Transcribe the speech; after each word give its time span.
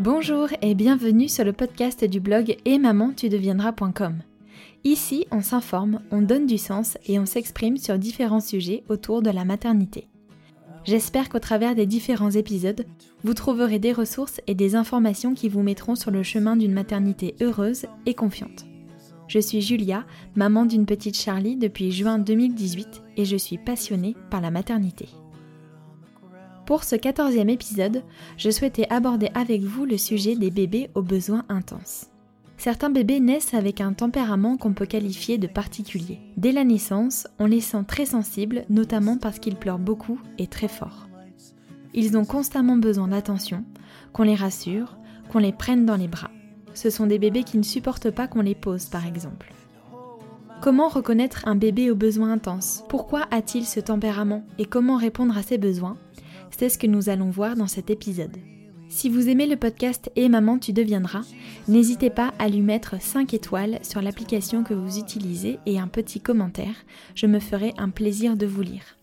Bonjour 0.00 0.48
et 0.62 0.74
bienvenue 0.74 1.28
sur 1.28 1.44
le 1.44 1.52
podcast 1.52 2.06
du 2.06 2.20
blog 2.20 2.56
et 2.64 2.78
maman 2.78 3.12
tu 3.14 3.28
deviendras.com. 3.28 4.20
Ici, 4.82 5.26
on 5.30 5.42
s'informe, 5.42 6.00
on 6.10 6.22
donne 6.22 6.46
du 6.46 6.56
sens 6.56 6.96
et 7.04 7.18
on 7.18 7.26
s'exprime 7.26 7.76
sur 7.76 7.98
différents 7.98 8.40
sujets 8.40 8.82
autour 8.88 9.20
de 9.20 9.28
la 9.28 9.44
maternité. 9.44 10.08
J'espère 10.84 11.28
qu'au 11.28 11.38
travers 11.38 11.74
des 11.74 11.84
différents 11.84 12.30
épisodes, 12.30 12.86
vous 13.24 13.34
trouverez 13.34 13.78
des 13.78 13.92
ressources 13.92 14.40
et 14.46 14.54
des 14.54 14.74
informations 14.74 15.34
qui 15.34 15.50
vous 15.50 15.62
mettront 15.62 15.96
sur 15.96 16.10
le 16.10 16.22
chemin 16.22 16.56
d'une 16.56 16.72
maternité 16.72 17.34
heureuse 17.42 17.84
et 18.06 18.14
confiante. 18.14 18.64
Je 19.28 19.38
suis 19.38 19.60
Julia, 19.60 20.06
maman 20.34 20.64
d'une 20.64 20.86
petite 20.86 21.18
Charlie 21.18 21.56
depuis 21.56 21.92
juin 21.92 22.18
2018 22.18 23.02
et 23.18 23.26
je 23.26 23.36
suis 23.36 23.58
passionnée 23.58 24.16
par 24.30 24.40
la 24.40 24.50
maternité. 24.50 25.10
Pour 26.70 26.84
ce 26.84 26.94
quatorzième 26.94 27.48
épisode, 27.48 28.04
je 28.36 28.48
souhaitais 28.48 28.86
aborder 28.90 29.28
avec 29.34 29.62
vous 29.62 29.84
le 29.86 29.98
sujet 29.98 30.36
des 30.36 30.52
bébés 30.52 30.88
aux 30.94 31.02
besoins 31.02 31.44
intenses. 31.48 32.06
Certains 32.58 32.90
bébés 32.90 33.18
naissent 33.18 33.54
avec 33.54 33.80
un 33.80 33.92
tempérament 33.92 34.56
qu'on 34.56 34.72
peut 34.72 34.86
qualifier 34.86 35.36
de 35.36 35.48
particulier. 35.48 36.20
Dès 36.36 36.52
la 36.52 36.62
naissance, 36.62 37.26
on 37.40 37.46
les 37.46 37.60
sent 37.60 37.82
très 37.88 38.06
sensibles, 38.06 38.66
notamment 38.70 39.16
parce 39.16 39.40
qu'ils 39.40 39.56
pleurent 39.56 39.80
beaucoup 39.80 40.20
et 40.38 40.46
très 40.46 40.68
fort. 40.68 41.08
Ils 41.92 42.16
ont 42.16 42.24
constamment 42.24 42.76
besoin 42.76 43.08
d'attention, 43.08 43.64
qu'on 44.12 44.22
les 44.22 44.36
rassure, 44.36 44.96
qu'on 45.28 45.40
les 45.40 45.50
prenne 45.50 45.86
dans 45.86 45.96
les 45.96 46.06
bras. 46.06 46.30
Ce 46.74 46.88
sont 46.88 47.08
des 47.08 47.18
bébés 47.18 47.42
qui 47.42 47.58
ne 47.58 47.64
supportent 47.64 48.12
pas 48.12 48.28
qu'on 48.28 48.42
les 48.42 48.54
pose, 48.54 48.84
par 48.84 49.08
exemple. 49.08 49.52
Comment 50.62 50.88
reconnaître 50.88 51.48
un 51.48 51.56
bébé 51.56 51.90
aux 51.90 51.96
besoins 51.96 52.30
intenses? 52.30 52.84
Pourquoi 52.88 53.26
a-t-il 53.32 53.66
ce 53.66 53.80
tempérament? 53.80 54.44
Et 54.60 54.66
comment 54.66 54.98
répondre 54.98 55.36
à 55.36 55.42
ses 55.42 55.58
besoins? 55.58 55.96
C'est 56.50 56.68
ce 56.68 56.78
que 56.78 56.86
nous 56.86 57.08
allons 57.08 57.30
voir 57.30 57.56
dans 57.56 57.66
cet 57.66 57.90
épisode. 57.90 58.36
Si 58.90 59.08
vous 59.08 59.28
aimez 59.28 59.46
le 59.46 59.56
podcast 59.56 60.10
Et 60.16 60.28
Maman 60.28 60.58
tu 60.58 60.72
deviendras, 60.72 61.22
n'hésitez 61.68 62.10
pas 62.10 62.34
à 62.40 62.48
lui 62.48 62.60
mettre 62.60 63.00
5 63.00 63.32
étoiles 63.34 63.78
sur 63.82 64.02
l'application 64.02 64.64
que 64.64 64.74
vous 64.74 64.98
utilisez 64.98 65.58
et 65.64 65.78
un 65.78 65.86
petit 65.86 66.20
commentaire, 66.20 66.74
je 67.14 67.26
me 67.26 67.38
ferai 67.38 67.72
un 67.78 67.90
plaisir 67.90 68.36
de 68.36 68.46
vous 68.46 68.62
lire. 68.62 68.96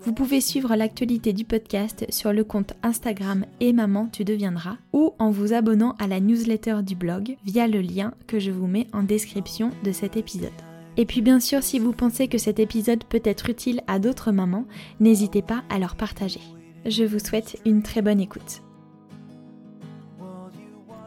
Vous 0.00 0.14
pouvez 0.14 0.40
suivre 0.40 0.74
l'actualité 0.76 1.34
du 1.34 1.44
podcast 1.44 2.06
sur 2.08 2.32
le 2.32 2.42
compte 2.42 2.72
Instagram 2.82 3.44
et 3.60 3.74
Maman 3.74 4.08
tu 4.10 4.24
deviendras 4.24 4.78
ou 4.94 5.12
en 5.18 5.30
vous 5.30 5.52
abonnant 5.52 5.94
à 5.98 6.06
la 6.06 6.20
newsletter 6.20 6.78
du 6.82 6.94
blog 6.96 7.36
via 7.44 7.66
le 7.66 7.82
lien 7.82 8.14
que 8.26 8.38
je 8.38 8.50
vous 8.50 8.66
mets 8.66 8.86
en 8.94 9.02
description 9.02 9.70
de 9.84 9.92
cet 9.92 10.16
épisode. 10.16 10.50
Et 10.96 11.04
puis 11.04 11.20
bien 11.20 11.38
sûr, 11.38 11.62
si 11.62 11.78
vous 11.78 11.92
pensez 11.92 12.28
que 12.28 12.38
cet 12.38 12.58
épisode 12.58 13.04
peut 13.04 13.22
être 13.24 13.50
utile 13.50 13.82
à 13.86 13.98
d'autres 13.98 14.32
mamans, 14.32 14.64
n'hésitez 15.00 15.42
pas 15.42 15.62
à 15.68 15.78
leur 15.78 15.96
partager. 15.96 16.40
Je 16.86 17.04
vous 17.04 17.18
souhaite 17.18 17.60
une 17.66 17.82
très 17.82 18.02
bonne 18.02 18.20
écoute. 18.20 18.62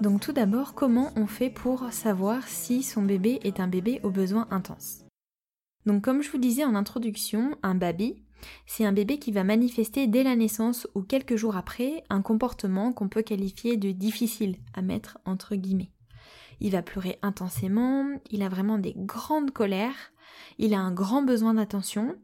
Donc 0.01 0.19
tout 0.19 0.33
d'abord, 0.33 0.73
comment 0.73 1.11
on 1.15 1.27
fait 1.27 1.49
pour 1.49 1.91
savoir 1.91 2.47
si 2.47 2.83
son 2.83 3.01
bébé 3.03 3.39
est 3.43 3.59
un 3.59 3.67
bébé 3.67 3.99
aux 4.03 4.09
besoins 4.09 4.47
intenses 4.51 5.05
Donc 5.85 6.03
comme 6.03 6.21
je 6.21 6.29
vous 6.29 6.37
disais 6.37 6.65
en 6.65 6.75
introduction, 6.75 7.55
un 7.63 7.75
baby, 7.75 8.23
c'est 8.65 8.85
un 8.85 8.91
bébé 8.91 9.17
qui 9.17 9.31
va 9.31 9.43
manifester 9.43 10.07
dès 10.07 10.23
la 10.23 10.35
naissance 10.35 10.87
ou 10.93 11.03
quelques 11.03 11.35
jours 11.37 11.55
après 11.55 12.03
un 12.09 12.21
comportement 12.21 12.91
qu'on 12.91 13.09
peut 13.09 13.21
qualifier 13.21 13.77
de 13.77 13.91
difficile 13.91 14.57
à 14.73 14.81
mettre 14.81 15.19
entre 15.25 15.55
guillemets. 15.55 15.91
Il 16.59 16.71
va 16.71 16.81
pleurer 16.81 17.17
intensément, 17.21 18.05
il 18.29 18.43
a 18.43 18.49
vraiment 18.49 18.77
des 18.77 18.93
grandes 18.95 19.51
colères, 19.51 20.11
il 20.57 20.73
a 20.73 20.79
un 20.79 20.91
grand 20.91 21.23
besoin 21.23 21.55
d'attention, 21.55 22.15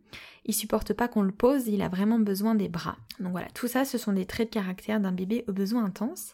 il 0.47 0.53
supporte 0.53 0.93
pas 0.93 1.07
qu'on 1.07 1.21
le 1.21 1.31
pose, 1.31 1.67
il 1.67 1.81
a 1.81 1.89
vraiment 1.89 2.19
besoin 2.19 2.55
des 2.55 2.69
bras. 2.69 2.97
Donc 3.19 3.31
voilà, 3.31 3.47
tout 3.53 3.67
ça 3.67 3.85
ce 3.85 3.97
sont 3.97 4.13
des 4.13 4.25
traits 4.25 4.49
de 4.49 4.53
caractère 4.53 4.99
d'un 4.99 5.11
bébé 5.11 5.43
aux 5.47 5.53
besoins 5.53 5.85
intenses, 5.85 6.33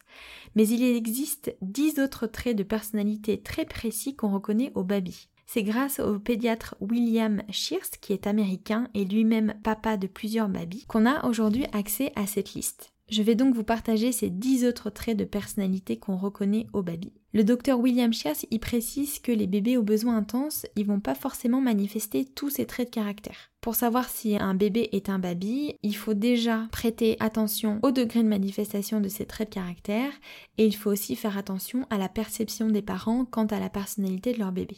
mais 0.55 0.67
il 0.67 0.83
existe 0.83 1.55
dix 1.61 1.99
autres 1.99 2.27
traits 2.27 2.58
de 2.58 2.64
personnalité 2.64 3.42
très 3.42 3.65
précis 3.65 4.15
qu'on 4.15 4.32
reconnaît 4.32 4.71
au 4.76 4.83
baby. 4.83 5.27
C'est 5.45 5.64
grâce 5.64 5.99
au 5.99 6.20
pédiatre 6.20 6.76
William 6.80 7.43
Shears, 7.49 7.99
qui 8.02 8.14
est 8.14 8.27
américain 8.27 8.87
et 8.93 9.05
lui-même 9.05 9.54
papa 9.64 9.98
de 9.98 10.08
plusieurs 10.08 10.49
babies, 10.49 10.86
qu'on 10.87 11.05
a 11.05 11.27
aujourd'hui 11.27 11.66
accès 11.73 12.11
à 12.16 12.26
cette 12.26 12.54
liste. 12.54 12.93
Je 13.10 13.21
vais 13.21 13.36
donc 13.36 13.54
vous 13.54 13.64
partager 13.64 14.11
ces 14.11 14.30
10 14.30 14.66
autres 14.66 14.89
traits 14.89 15.17
de 15.17 15.26
personnalité 15.26 15.98
qu'on 15.98 16.17
reconnaît 16.17 16.66
au 16.73 16.82
baby. 16.82 17.14
Le 17.33 17.43
docteur 17.43 17.80
William 17.80 18.14
Shears 18.14 18.45
y 18.49 18.60
précise 18.60 19.20
que 19.20 19.32
les 19.32 19.45
bébés 19.45 19.77
aux 19.77 19.83
besoins 19.83 20.17
intenses, 20.17 20.66
ils 20.76 20.87
vont 20.87 21.02
pas 21.02 21.14
forcément 21.14 21.61
manifester 21.61 22.26
tous 22.26 22.49
ces 22.49 22.66
traits 22.66 22.89
de 22.89 22.95
caractère. 22.95 23.52
Pour 23.63 23.75
savoir 23.75 24.09
si 24.09 24.35
un 24.35 24.55
bébé 24.55 24.89
est 24.91 25.07
un 25.07 25.19
baby, 25.19 25.77
il 25.83 25.95
faut 25.95 26.13
déjà 26.13 26.67
prêter 26.73 27.15
attention 27.21 27.79
au 27.81 27.91
degré 27.91 28.21
de 28.21 28.27
manifestation 28.27 28.99
de 28.99 29.07
ces 29.07 29.25
traits 29.25 29.51
de 29.51 29.53
caractère 29.55 30.11
et 30.57 30.65
il 30.65 30.75
faut 30.75 30.91
aussi 30.91 31.15
faire 31.15 31.37
attention 31.37 31.87
à 31.89 31.97
la 31.97 32.09
perception 32.09 32.67
des 32.67 32.81
parents 32.81 33.23
quant 33.23 33.45
à 33.45 33.61
la 33.61 33.69
personnalité 33.69 34.33
de 34.33 34.39
leur 34.39 34.51
bébé. 34.51 34.75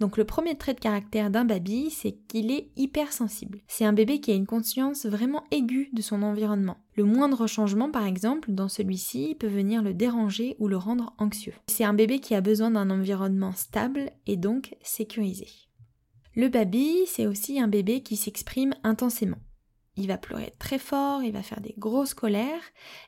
Donc 0.00 0.18
le 0.18 0.24
premier 0.24 0.58
trait 0.58 0.74
de 0.74 0.80
caractère 0.80 1.30
d'un 1.30 1.46
baby, 1.46 1.88
c'est 1.88 2.18
qu'il 2.28 2.50
est 2.50 2.68
hypersensible. 2.76 3.62
C'est 3.68 3.86
un 3.86 3.94
bébé 3.94 4.20
qui 4.20 4.32
a 4.32 4.34
une 4.34 4.44
conscience 4.44 5.06
vraiment 5.06 5.44
aiguë 5.50 5.88
de 5.94 6.02
son 6.02 6.22
environnement. 6.22 6.76
Le 6.94 7.04
moindre 7.04 7.46
changement, 7.46 7.90
par 7.90 8.04
exemple, 8.04 8.52
dans 8.52 8.68
celui-ci 8.68 9.34
peut 9.40 9.46
venir 9.46 9.82
le 9.82 9.94
déranger 9.94 10.56
ou 10.58 10.68
le 10.68 10.76
rendre 10.76 11.14
anxieux. 11.16 11.54
C'est 11.68 11.84
un 11.84 11.94
bébé 11.94 12.18
qui 12.18 12.34
a 12.34 12.42
besoin 12.42 12.72
d'un 12.72 12.90
environnement 12.90 13.52
stable 13.52 14.10
et 14.26 14.36
donc 14.36 14.76
sécurisé. 14.82 15.46
Le 16.36 16.50
baby, 16.50 17.06
c'est 17.06 17.26
aussi 17.26 17.58
un 17.58 17.66
bébé 17.66 18.02
qui 18.02 18.14
s'exprime 18.14 18.74
intensément. 18.84 19.38
Il 19.96 20.06
va 20.06 20.18
pleurer 20.18 20.52
très 20.58 20.78
fort, 20.78 21.22
il 21.22 21.32
va 21.32 21.42
faire 21.42 21.62
des 21.62 21.74
grosses 21.78 22.12
colères, 22.12 22.60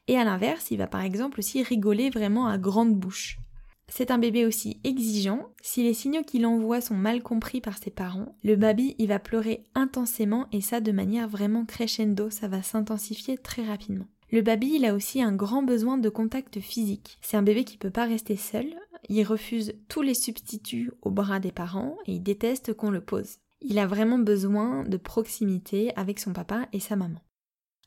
et 0.06 0.16
à 0.16 0.24
l'inverse, 0.24 0.70
il 0.70 0.78
va 0.78 0.86
par 0.86 1.02
exemple 1.02 1.40
aussi 1.40 1.62
rigoler 1.62 2.08
vraiment 2.08 2.46
à 2.46 2.56
grande 2.56 2.94
bouche. 2.94 3.38
C'est 3.86 4.10
un 4.10 4.16
bébé 4.16 4.46
aussi 4.46 4.80
exigeant. 4.82 5.52
Si 5.60 5.82
les 5.82 5.92
signaux 5.92 6.22
qu'il 6.22 6.46
envoie 6.46 6.80
sont 6.80 6.94
mal 6.94 7.22
compris 7.22 7.60
par 7.60 7.76
ses 7.76 7.90
parents, 7.90 8.34
le 8.42 8.56
baby 8.56 8.94
il 8.98 9.08
va 9.08 9.18
pleurer 9.18 9.62
intensément 9.74 10.46
et 10.50 10.62
ça 10.62 10.80
de 10.80 10.92
manière 10.92 11.28
vraiment 11.28 11.66
crescendo, 11.66 12.30
ça 12.30 12.48
va 12.48 12.62
s'intensifier 12.62 13.36
très 13.36 13.62
rapidement. 13.62 14.06
Le 14.30 14.42
baby 14.42 14.74
il 14.76 14.84
a 14.84 14.94
aussi 14.94 15.22
un 15.22 15.32
grand 15.32 15.62
besoin 15.62 15.98
de 15.98 16.08
contact 16.08 16.60
physique. 16.60 17.18
C'est 17.22 17.36
un 17.36 17.42
bébé 17.42 17.64
qui 17.64 17.78
peut 17.78 17.90
pas 17.90 18.06
rester 18.06 18.36
seul, 18.36 18.74
il 19.08 19.22
refuse 19.24 19.74
tous 19.88 20.02
les 20.02 20.14
substituts 20.14 20.90
au 21.02 21.10
bras 21.10 21.40
des 21.40 21.52
parents 21.52 21.96
et 22.06 22.14
il 22.14 22.22
déteste 22.22 22.74
qu'on 22.74 22.90
le 22.90 23.00
pose. 23.00 23.38
Il 23.60 23.78
a 23.78 23.86
vraiment 23.86 24.18
besoin 24.18 24.84
de 24.84 24.96
proximité 24.96 25.92
avec 25.96 26.18
son 26.18 26.32
papa 26.32 26.68
et 26.72 26.80
sa 26.80 26.96
maman. 26.96 27.20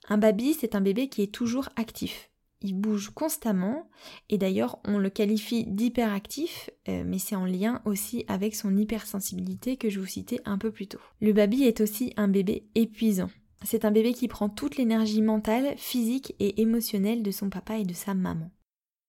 Un 0.09 0.17
baby, 0.17 0.53
c'est 0.53 0.75
un 0.75 0.81
bébé 0.81 1.09
qui 1.09 1.21
est 1.21 1.33
toujours 1.33 1.69
actif 1.75 2.31
il 2.61 2.73
bouge 2.73 3.09
constamment 3.09 3.89
et 4.29 4.37
d'ailleurs 4.37 4.79
on 4.85 4.97
le 4.97 5.09
qualifie 5.09 5.65
d'hyperactif 5.65 6.69
euh, 6.87 7.03
mais 7.05 7.19
c'est 7.19 7.35
en 7.35 7.45
lien 7.45 7.81
aussi 7.85 8.23
avec 8.27 8.55
son 8.55 8.75
hypersensibilité 8.77 9.77
que 9.77 9.89
je 9.89 9.99
vous 9.99 10.05
citais 10.05 10.39
un 10.45 10.57
peu 10.57 10.71
plus 10.71 10.87
tôt. 10.87 10.99
Le 11.19 11.33
baby 11.33 11.63
est 11.63 11.81
aussi 11.81 12.13
un 12.17 12.27
bébé 12.27 12.67
épuisant. 12.75 13.29
C'est 13.63 13.85
un 13.85 13.91
bébé 13.91 14.13
qui 14.13 14.27
prend 14.27 14.49
toute 14.49 14.77
l'énergie 14.77 15.21
mentale, 15.21 15.75
physique 15.77 16.35
et 16.39 16.61
émotionnelle 16.61 17.23
de 17.23 17.31
son 17.31 17.49
papa 17.49 17.77
et 17.77 17.85
de 17.85 17.93
sa 17.93 18.13
maman. 18.13 18.49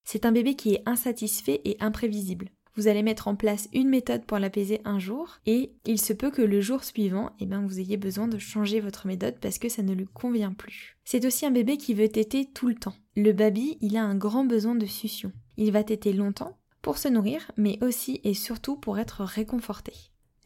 C'est 0.04 0.26
un 0.26 0.32
bébé 0.32 0.54
qui 0.54 0.74
est 0.74 0.82
insatisfait 0.86 1.60
et 1.64 1.76
imprévisible. 1.80 2.50
Vous 2.74 2.88
allez 2.88 3.02
mettre 3.02 3.28
en 3.28 3.36
place 3.36 3.68
une 3.74 3.88
méthode 3.88 4.24
pour 4.24 4.38
l'apaiser 4.38 4.80
un 4.86 4.98
jour 4.98 5.38
et 5.44 5.72
il 5.84 6.00
se 6.00 6.14
peut 6.14 6.30
que 6.30 6.40
le 6.40 6.60
jour 6.62 6.84
suivant, 6.84 7.32
eh 7.38 7.44
bien, 7.44 7.60
vous 7.60 7.80
ayez 7.80 7.98
besoin 7.98 8.28
de 8.28 8.38
changer 8.38 8.80
votre 8.80 9.06
méthode 9.06 9.38
parce 9.40 9.58
que 9.58 9.68
ça 9.68 9.82
ne 9.82 9.92
lui 9.92 10.06
convient 10.06 10.52
plus. 10.52 10.96
C'est 11.04 11.26
aussi 11.26 11.44
un 11.44 11.50
bébé 11.50 11.76
qui 11.76 11.92
veut 11.92 12.08
téter 12.08 12.46
tout 12.46 12.68
le 12.68 12.74
temps. 12.74 12.94
Le 13.14 13.32
baby, 13.32 13.76
il 13.82 13.96
a 13.96 14.02
un 14.02 14.14
grand 14.14 14.44
besoin 14.44 14.74
de 14.74 14.86
succion. 14.86 15.32
Il 15.58 15.70
va 15.70 15.84
téter 15.84 16.14
longtemps 16.14 16.56
pour 16.80 16.96
se 16.96 17.08
nourrir, 17.08 17.50
mais 17.56 17.78
aussi 17.82 18.20
et 18.24 18.34
surtout 18.34 18.76
pour 18.76 18.98
être 18.98 19.22
réconforté. 19.22 19.92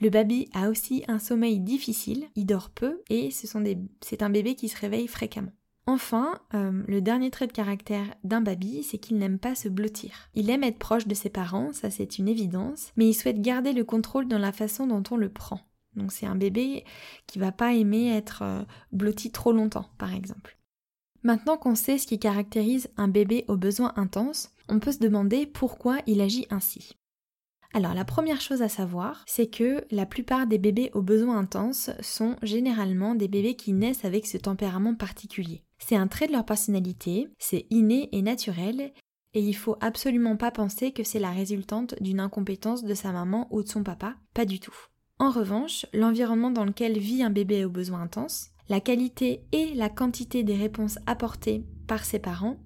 Le 0.01 0.11
baby 0.11 0.49
a 0.53 0.69
aussi 0.69 1.05
un 1.09 1.19
sommeil 1.19 1.59
difficile, 1.59 2.27
il 2.35 2.45
dort 2.45 2.71
peu 2.71 3.01
et 3.09 3.31
c'est 3.31 4.23
un 4.23 4.31
bébé 4.31 4.55
qui 4.55 4.69
se 4.69 4.79
réveille 4.79 5.09
fréquemment. 5.09 5.53
Enfin, 5.87 6.41
euh, 6.53 6.83
le 6.89 7.01
dernier 7.01 7.31
trait 7.31 7.47
de 7.47 7.53
caractère 7.53 8.07
d'un 8.25 8.41
baby, 8.41 8.83
c'est 8.83 8.99
qu'il 8.99 9.19
n'aime 9.19 9.39
pas 9.39 9.55
se 9.55 9.69
blottir. 9.69 10.29
Il 10.35 10.51
aime 10.51 10.65
être 10.65 10.79
proche 10.79 11.07
de 11.07 11.15
ses 11.15 11.31
parents, 11.31 11.73
ça 11.73 11.91
c'est 11.91 12.19
une 12.19 12.29
évidence, 12.29 12.93
mais 12.97 13.09
il 13.09 13.15
souhaite 13.15 13.41
garder 13.41 13.73
le 13.73 13.85
contrôle 13.85 14.27
dans 14.27 14.39
la 14.39 14.53
façon 14.53 14.87
dont 14.87 15.03
on 15.11 15.17
le 15.17 15.29
prend. 15.29 15.61
Donc 15.95 16.13
c'est 16.13 16.27
un 16.27 16.35
bébé 16.35 16.85
qui 17.27 17.39
va 17.39 17.53
pas 17.53 17.73
aimer 17.73 18.09
être 18.11 18.43
euh, 18.43 18.63
blotti 18.93 19.31
trop 19.31 19.53
longtemps, 19.53 19.89
par 19.97 20.13
exemple. 20.13 20.59
Maintenant 21.23 21.57
qu'on 21.57 21.75
sait 21.75 21.99
ce 21.99 22.07
qui 22.07 22.19
caractérise 22.19 22.89
un 22.97 23.09
bébé 23.09 23.45
aux 23.49 23.57
besoins 23.57 23.93
intenses, 23.97 24.53
on 24.69 24.81
peut 24.81 24.93
se 24.93 24.99
demander 24.99 25.47
pourquoi 25.47 25.99
il 26.07 26.21
agit 26.21 26.47
ainsi. 26.51 26.97
Alors 27.77 27.93
la 27.93 28.07
première 28.07 28.41
chose 28.41 28.63
à 28.63 28.71
savoir, 28.71 29.23
c'est 29.27 29.49
que 29.49 29.85
la 29.91 30.07
plupart 30.07 30.47
des 30.47 30.57
bébés 30.57 30.91
aux 30.95 31.03
besoins 31.03 31.37
intenses 31.37 31.91
sont 32.01 32.37
généralement 32.43 33.15
des 33.15 33.29
bébés 33.29 33.55
qui 33.55 33.75
naissent 33.75 34.07
avec 34.07 34.27
ce 34.27 34.39
tempérament 34.39 34.95
particulier. 34.95 35.63
C'est 35.79 35.95
un 35.95 36.07
trait 36.07 36.27
de 36.27 36.33
leur 36.33 36.47
personnalité, 36.47 37.29
c'est 37.39 37.67
inné 37.69 38.09
et 38.13 38.23
naturel, 38.23 38.95
et 39.35 39.41
il 39.41 39.53
faut 39.53 39.77
absolument 39.83 40.39
pas 40.39 40.51
penser 40.51 40.93
que 40.93 41.05
c'est 41.05 41.19
la 41.19 41.33
résultante 41.33 41.95
d'une 42.01 42.21
incompétence 42.21 42.83
de 42.83 42.95
sa 42.95 43.13
maman 43.13 43.47
ou 43.51 43.63
de 43.63 43.69
son 43.69 43.83
papa, 43.83 44.15
pas 44.33 44.47
du 44.47 44.59
tout. 44.59 44.75
En 45.19 45.29
revanche, 45.29 45.85
l'environnement 45.93 46.51
dans 46.51 46.65
lequel 46.65 46.99
vit 46.99 47.23
un 47.23 47.29
bébé 47.29 47.67
aux 47.67 47.71
besoins 47.71 48.01
intenses, 48.01 48.53
la 48.71 48.81
qualité 48.81 49.43
et 49.53 49.75
la 49.75 49.91
quantité 49.91 50.45
des 50.45 50.57
réponses 50.57 50.99
apportées 51.05 51.67
par 51.87 52.07
ses 52.07 52.21
parents, 52.21 52.57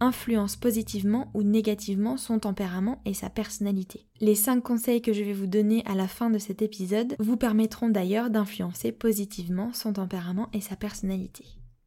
influence 0.00 0.56
positivement 0.56 1.30
ou 1.34 1.42
négativement 1.42 2.16
son 2.16 2.38
tempérament 2.38 3.00
et 3.04 3.14
sa 3.14 3.30
personnalité. 3.30 4.06
Les 4.20 4.34
5 4.34 4.62
conseils 4.62 5.02
que 5.02 5.12
je 5.12 5.22
vais 5.22 5.32
vous 5.32 5.46
donner 5.46 5.82
à 5.86 5.94
la 5.94 6.08
fin 6.08 6.30
de 6.30 6.38
cet 6.38 6.62
épisode 6.62 7.16
vous 7.18 7.36
permettront 7.36 7.88
d'ailleurs 7.88 8.30
d'influencer 8.30 8.92
positivement 8.92 9.72
son 9.72 9.94
tempérament 9.94 10.48
et 10.52 10.60
sa 10.60 10.76
personnalité. 10.76 11.44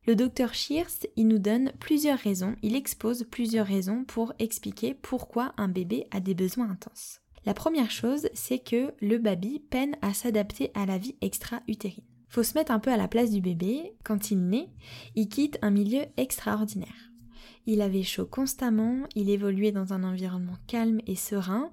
Le 0.08 0.16
docteur 0.16 0.54
Shears, 0.54 1.06
il 1.18 1.28
nous 1.28 1.40
donne 1.40 1.72
plusieurs 1.80 2.18
raisons, 2.18 2.56
il 2.64 2.76
expose 2.76 3.26
plusieurs 3.30 3.68
raisons 3.68 4.06
pour 4.06 4.34
expliquer 4.40 4.94
pourquoi 4.94 5.54
un 5.58 5.68
bébé 5.68 6.08
a 6.12 6.20
des 6.20 6.34
besoins 6.34 6.70
intenses. 6.70 7.20
La 7.46 7.54
première 7.54 7.92
chose, 7.92 8.28
c'est 8.34 8.60
que 8.60 8.94
le 9.02 9.18
baby 9.18 9.60
peine 9.60 9.96
à 10.02 10.14
s'adapter 10.14 10.72
à 10.74 10.86
la 10.86 10.98
vie 10.98 11.16
extra-utérine. 11.22 12.04
Faut 12.28 12.44
se 12.44 12.54
mettre 12.58 12.72
un 12.72 12.80
peu 12.80 12.92
à 12.92 12.98
la 12.98 13.08
place 13.08 13.32
du 13.32 13.42
bébé. 13.42 13.96
Quand 14.04 14.30
il 14.30 14.48
naît, 14.48 14.70
il 15.16 15.30
quitte 15.30 15.58
un 15.62 15.72
milieu 15.72 16.04
extraordinaire. 16.18 17.09
Il 17.72 17.84
avait 17.84 18.02
chaud 18.02 18.26
constamment, 18.26 19.04
il 19.14 19.30
évoluait 19.30 19.72
dans 19.72 19.94
un 19.94 20.04
environnement 20.04 20.58
calme 20.66 21.02
et 21.06 21.16
serein. 21.16 21.70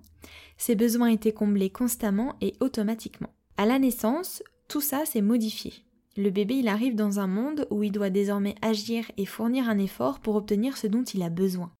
Ses 0.58 0.74
besoins 0.74 1.08
étaient 1.08 1.32
comblés 1.32 1.70
constamment 1.70 2.36
et 2.42 2.52
automatiquement. 2.60 3.32
À 3.56 3.64
la 3.64 3.78
naissance, 3.78 4.42
tout 4.68 4.82
ça 4.82 5.06
s'est 5.06 5.22
modifié. 5.22 5.72
Le 6.18 6.28
bébé, 6.28 6.56
il 6.56 6.68
arrive 6.68 6.96
dans 6.96 7.18
un 7.18 7.26
monde 7.26 7.66
où 7.70 7.82
il 7.82 7.92
doit 7.92 8.10
désormais 8.10 8.56
agir 8.60 9.10
et 9.16 9.24
fournir 9.24 9.70
un 9.70 9.78
effort 9.78 10.20
pour 10.20 10.36
obtenir 10.36 10.76
ce 10.76 10.86
dont 10.86 11.02
il 11.02 11.22
a 11.22 11.30
besoin. 11.30 11.72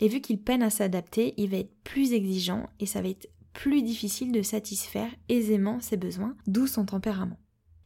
Et 0.00 0.08
vu 0.08 0.22
qu'il 0.22 0.40
peine 0.40 0.62
à 0.62 0.70
s'adapter, 0.70 1.34
il 1.36 1.50
va 1.50 1.58
être 1.58 1.74
plus 1.84 2.14
exigeant 2.14 2.70
et 2.80 2.86
ça 2.86 3.02
va 3.02 3.10
être 3.10 3.28
plus 3.52 3.82
difficile 3.82 4.32
de 4.32 4.40
satisfaire 4.40 5.10
aisément 5.28 5.78
ses 5.80 5.98
besoins, 5.98 6.34
d'où 6.46 6.66
son 6.66 6.86
tempérament. 6.86 7.38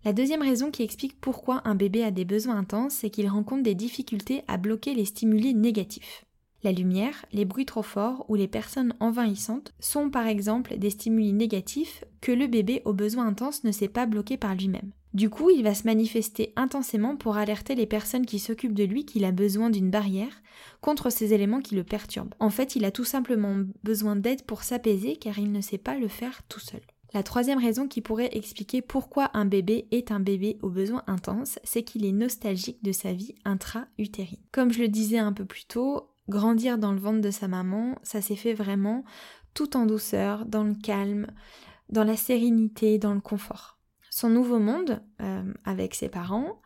La 0.04 0.12
deuxième 0.12 0.42
raison 0.42 0.72
qui 0.72 0.82
explique 0.82 1.20
pourquoi 1.20 1.62
un 1.64 1.76
bébé 1.76 2.02
a 2.02 2.10
des 2.10 2.24
besoins 2.24 2.56
intenses, 2.56 2.94
c'est 2.94 3.10
qu'il 3.10 3.28
rencontre 3.28 3.62
des 3.62 3.76
difficultés 3.76 4.42
à 4.48 4.56
bloquer 4.56 4.94
les 4.94 5.04
stimuli 5.04 5.54
négatifs. 5.54 6.24
La 6.64 6.72
lumière, 6.72 7.24
les 7.32 7.44
bruits 7.44 7.66
trop 7.66 7.82
forts 7.82 8.24
ou 8.28 8.34
les 8.34 8.48
personnes 8.48 8.94
envahissantes 9.00 9.72
sont 9.80 10.10
par 10.10 10.26
exemple 10.26 10.76
des 10.76 10.90
stimuli 10.90 11.32
négatifs 11.32 12.04
que 12.20 12.32
le 12.32 12.46
bébé 12.46 12.82
aux 12.84 12.92
besoins 12.92 13.26
intenses 13.26 13.64
ne 13.64 13.72
sait 13.72 13.88
pas 13.88 14.06
bloquer 14.06 14.36
par 14.36 14.54
lui-même. 14.54 14.92
Du 15.14 15.28
coup, 15.28 15.50
il 15.50 15.62
va 15.62 15.74
se 15.74 15.84
manifester 15.84 16.52
intensément 16.56 17.16
pour 17.16 17.36
alerter 17.36 17.74
les 17.74 17.86
personnes 17.86 18.26
qui 18.26 18.38
s'occupent 18.38 18.74
de 18.74 18.84
lui 18.84 19.04
qu'il 19.04 19.24
a 19.24 19.32
besoin 19.32 19.70
d'une 19.70 19.90
barrière 19.90 20.42
contre 20.80 21.10
ces 21.10 21.34
éléments 21.34 21.60
qui 21.60 21.74
le 21.74 21.84
perturbent. 21.84 22.34
En 22.40 22.50
fait, 22.50 22.76
il 22.76 22.84
a 22.84 22.90
tout 22.90 23.04
simplement 23.04 23.56
besoin 23.82 24.16
d'aide 24.16 24.42
pour 24.42 24.62
s'apaiser 24.62 25.16
car 25.16 25.38
il 25.38 25.52
ne 25.52 25.60
sait 25.60 25.78
pas 25.78 25.96
le 25.98 26.08
faire 26.08 26.42
tout 26.48 26.60
seul. 26.60 26.80
La 27.14 27.22
troisième 27.22 27.58
raison 27.58 27.88
qui 27.88 28.00
pourrait 28.00 28.30
expliquer 28.32 28.80
pourquoi 28.80 29.30
un 29.34 29.44
bébé 29.44 29.86
est 29.90 30.10
un 30.10 30.20
bébé 30.20 30.58
aux 30.62 30.70
besoins 30.70 31.02
intenses, 31.06 31.58
c'est 31.62 31.82
qu'il 31.82 32.06
est 32.06 32.12
nostalgique 32.12 32.82
de 32.82 32.92
sa 32.92 33.12
vie 33.12 33.34
intra-utérine. 33.44 34.40
Comme 34.50 34.72
je 34.72 34.80
le 34.80 34.88
disais 34.88 35.18
un 35.18 35.34
peu 35.34 35.44
plus 35.44 35.66
tôt, 35.66 36.08
grandir 36.30 36.78
dans 36.78 36.92
le 36.92 36.98
ventre 36.98 37.20
de 37.20 37.30
sa 37.30 37.48
maman, 37.48 37.98
ça 38.02 38.22
s'est 38.22 38.36
fait 38.36 38.54
vraiment 38.54 39.04
tout 39.52 39.76
en 39.76 39.84
douceur, 39.84 40.46
dans 40.46 40.64
le 40.64 40.74
calme, 40.74 41.26
dans 41.90 42.04
la 42.04 42.16
sérénité, 42.16 42.98
dans 42.98 43.12
le 43.12 43.20
confort. 43.20 43.78
Son 44.08 44.30
nouveau 44.30 44.58
monde, 44.58 45.02
euh, 45.20 45.52
avec 45.66 45.94
ses 45.94 46.08
parents, 46.08 46.61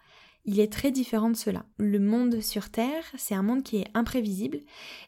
il 0.47 0.61
est 0.61 0.73
très 0.73 0.91
différent 0.91 1.31
de 1.31 1.37
cela. 1.37 1.65
Le 1.77 1.99
monde 1.99 2.41
sur 2.41 2.71
Terre, 2.71 3.05
c'est 3.17 3.35
un 3.35 3.43
monde 3.43 3.63
qui 3.63 3.79
est 3.79 3.89
imprévisible, 3.95 4.61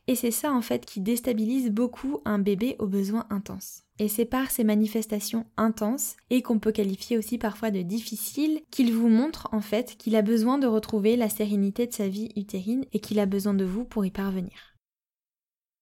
et 0.07 0.15
c'est 0.15 0.33
ça 0.33 0.53
en 0.53 0.61
fait 0.61 0.85
qui 0.85 1.01
déstabilise 1.01 1.71
beaucoup 1.71 2.21
un 2.25 2.39
bébé 2.39 2.77
aux 2.79 2.87
besoins 2.87 3.27
intenses. 3.31 3.85
Et 4.01 4.09
c'est 4.09 4.25
par 4.25 4.51
ces 4.51 4.65
manifestations 4.65 5.47
intenses, 5.57 6.17
et 6.31 6.43
qu'on 6.43 6.59
peut 6.59 6.73
qualifier 6.73 7.17
aussi 7.17 7.39
parfois 7.39 7.71
de 7.71 7.83
difficiles, 7.83 8.61
qu'il 8.71 8.93
vous 8.93 9.09
montre 9.09 9.49
en 9.53 9.61
fait 9.61 9.97
qu'il 9.97 10.17
a 10.17 10.23
besoin 10.23 10.59
de 10.59 10.67
retrouver 10.67 11.17
la 11.17 11.29
sérénité 11.29 11.87
de 11.87 11.95
sa 11.95 12.09
vie 12.09 12.31
utérine 12.37 12.85
et 12.93 13.01
qu'il 13.01 13.21
a 13.21 13.27
besoin 13.27 13.55
de 13.55 13.65
vous 13.65 13.85
pour 13.85 14.05
y 14.05 14.11
parvenir. 14.11 14.68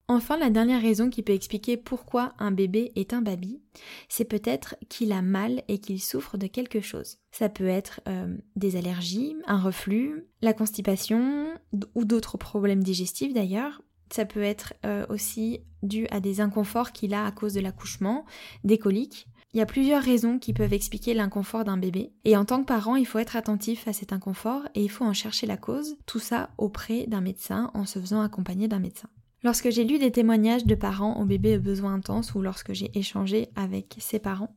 Enfin, 0.08 0.37
la 0.37 0.50
dernière 0.50 0.81
raison 0.81 1.11
qui 1.11 1.23
peut 1.23 1.32
expliquer 1.32 1.76
pourquoi 1.76 2.35
un 2.38 2.53
bébé 2.53 2.93
est 2.94 3.12
un 3.12 3.23
baby, 3.23 3.61
c'est 4.08 4.25
peut-être 4.25 4.76
qu'il 4.88 5.11
a 5.11 5.20
mal 5.20 5.64
et 5.67 5.79
qu'il 5.79 6.00
souffre 6.00 6.37
de 6.37 6.47
quelque 6.47 6.81
chose. 6.81 7.19
Ça 7.32 7.49
peut 7.49 7.67
être 7.67 8.00
euh, 8.06 8.37
des 8.55 8.76
allergies, 8.76 9.37
un 9.47 9.58
reflux, 9.58 10.29
la 10.43 10.53
constipation 10.53 11.49
ou 11.97 12.05
d'autres 12.05 12.38
problèmes 12.38 12.85
digestifs 12.85 13.35
d'ailleurs. 13.35 13.82
Ça 14.12 14.25
peut 14.25 14.43
être 14.43 14.75
euh, 14.85 15.05
aussi 15.08 15.58
dû 15.82 16.06
à 16.12 16.20
des 16.20 16.41
inconforts 16.41 16.93
qu'il 16.93 17.12
a 17.12 17.26
à 17.26 17.32
cause 17.32 17.55
de 17.55 17.61
l'accouchement, 17.61 18.25
des 18.62 18.79
coliques. 18.79 19.26
Il 19.55 19.58
y 19.58 19.62
a 19.62 19.67
plusieurs 19.67 20.03
raisons 20.03 20.38
qui 20.38 20.53
peuvent 20.53 20.73
expliquer 20.73 21.14
l'inconfort 21.14 21.64
d'un 21.64 21.79
bébé. 21.79 22.12
Et 22.25 22.37
en 22.37 22.44
tant 22.44 22.61
que 22.61 22.67
parent, 22.67 22.94
il 22.94 23.06
faut 23.06 23.19
être 23.19 23.35
attentif 23.35 23.88
à 23.88 23.93
cet 23.93 24.12
inconfort 24.12 24.62
et 24.76 24.85
il 24.85 24.91
faut 24.91 25.05
en 25.05 25.14
chercher 25.14 25.47
la 25.47 25.56
cause. 25.56 25.97
Tout 26.06 26.20
ça 26.20 26.50
auprès 26.58 27.06
d'un 27.08 27.23
médecin 27.23 27.73
en 27.75 27.87
se 27.87 27.99
faisant 27.99 28.20
accompagner 28.20 28.69
d'un 28.69 28.79
médecin. 28.79 29.08
Lorsque 29.42 29.70
j'ai 29.70 29.84
lu 29.84 29.98
des 29.98 30.10
témoignages 30.10 30.64
de 30.64 30.74
parents 30.74 31.20
aux 31.20 31.24
bébés 31.24 31.58
aux 31.58 31.60
besoins 31.60 31.94
intenses 31.94 32.34
ou 32.34 32.42
lorsque 32.42 32.72
j'ai 32.72 32.90
échangé 32.98 33.48
avec 33.54 33.96
ces 33.98 34.18
parents, 34.18 34.56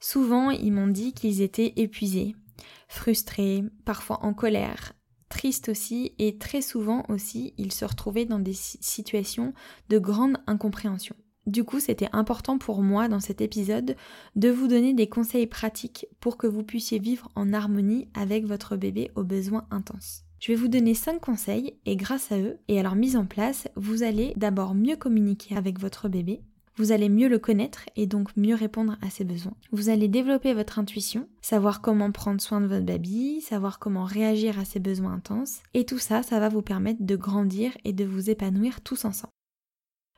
souvent 0.00 0.50
ils 0.50 0.72
m'ont 0.72 0.86
dit 0.86 1.12
qu'ils 1.12 1.40
étaient 1.40 1.72
épuisés, 1.76 2.36
frustrés, 2.88 3.64
parfois 3.84 4.24
en 4.24 4.34
colère, 4.34 4.92
tristes 5.28 5.70
aussi 5.70 6.14
et 6.18 6.38
très 6.38 6.60
souvent 6.60 7.04
aussi 7.08 7.54
ils 7.56 7.72
se 7.72 7.84
retrouvaient 7.84 8.26
dans 8.26 8.38
des 8.38 8.52
situations 8.54 9.54
de 9.88 9.98
grande 9.98 10.36
incompréhension. 10.46 11.16
Du 11.46 11.64
coup, 11.64 11.80
c'était 11.80 12.08
important 12.12 12.56
pour 12.56 12.82
moi 12.82 13.08
dans 13.08 13.18
cet 13.18 13.40
épisode 13.40 13.96
de 14.36 14.48
vous 14.48 14.68
donner 14.68 14.94
des 14.94 15.08
conseils 15.08 15.48
pratiques 15.48 16.06
pour 16.20 16.36
que 16.36 16.46
vous 16.46 16.62
puissiez 16.62 17.00
vivre 17.00 17.28
en 17.34 17.52
harmonie 17.52 18.08
avec 18.14 18.46
votre 18.46 18.76
bébé 18.76 19.10
aux 19.16 19.24
besoins 19.24 19.66
intenses. 19.72 20.24
Je 20.42 20.48
vais 20.48 20.56
vous 20.56 20.66
donner 20.66 20.94
5 20.94 21.20
conseils 21.20 21.74
et 21.86 21.94
grâce 21.94 22.32
à 22.32 22.38
eux 22.40 22.58
et 22.66 22.80
à 22.80 22.82
leur 22.82 22.96
mise 22.96 23.14
en 23.14 23.26
place, 23.26 23.68
vous 23.76 24.02
allez 24.02 24.32
d'abord 24.34 24.74
mieux 24.74 24.96
communiquer 24.96 25.56
avec 25.56 25.78
votre 25.78 26.08
bébé, 26.08 26.42
vous 26.74 26.90
allez 26.90 27.08
mieux 27.08 27.28
le 27.28 27.38
connaître 27.38 27.88
et 27.94 28.08
donc 28.08 28.36
mieux 28.36 28.56
répondre 28.56 28.98
à 29.02 29.10
ses 29.10 29.22
besoins. 29.22 29.54
Vous 29.70 29.88
allez 29.88 30.08
développer 30.08 30.52
votre 30.52 30.80
intuition, 30.80 31.28
savoir 31.42 31.80
comment 31.80 32.10
prendre 32.10 32.40
soin 32.40 32.60
de 32.60 32.66
votre 32.66 32.84
baby, 32.84 33.40
savoir 33.40 33.78
comment 33.78 34.02
réagir 34.02 34.58
à 34.58 34.64
ses 34.64 34.80
besoins 34.80 35.12
intenses 35.12 35.60
et 35.74 35.84
tout 35.84 36.00
ça, 36.00 36.24
ça 36.24 36.40
va 36.40 36.48
vous 36.48 36.62
permettre 36.62 37.04
de 37.04 37.14
grandir 37.14 37.70
et 37.84 37.92
de 37.92 38.04
vous 38.04 38.28
épanouir 38.28 38.80
tous 38.80 39.04
ensemble. 39.04 39.30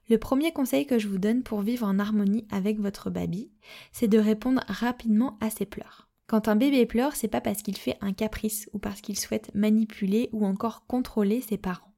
Le 0.08 0.16
premier 0.16 0.52
conseil 0.52 0.86
que 0.86 0.98
je 0.98 1.08
vous 1.08 1.18
donne 1.18 1.42
pour 1.42 1.60
vivre 1.60 1.86
en 1.86 1.98
harmonie 1.98 2.46
avec 2.50 2.80
votre 2.80 3.10
baby, 3.10 3.50
c'est 3.92 4.08
de 4.08 4.18
répondre 4.18 4.62
rapidement 4.68 5.36
à 5.42 5.50
ses 5.50 5.66
pleurs. 5.66 6.03
Quand 6.26 6.48
un 6.48 6.56
bébé 6.56 6.86
pleure, 6.86 7.16
c'est 7.16 7.28
pas 7.28 7.40
parce 7.40 7.62
qu'il 7.62 7.76
fait 7.76 7.98
un 8.00 8.12
caprice 8.12 8.68
ou 8.72 8.78
parce 8.78 9.00
qu'il 9.00 9.18
souhaite 9.18 9.50
manipuler 9.54 10.30
ou 10.32 10.46
encore 10.46 10.86
contrôler 10.86 11.40
ses 11.40 11.58
parents. 11.58 11.92